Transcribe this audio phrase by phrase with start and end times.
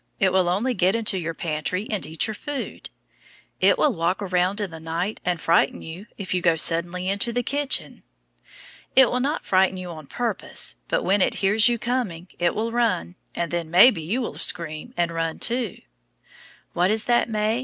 [0.19, 2.89] It will only get into your pantry and eat your food.
[3.59, 7.31] It will walk around in the night and frighten you if you go suddenly into
[7.31, 8.01] the kitchen.
[8.95, 12.71] It will not frighten you on purpose, but when it hears you coming, it will
[12.71, 15.77] run, and then maybe you will scream and run too.
[16.73, 17.59] What is that, May?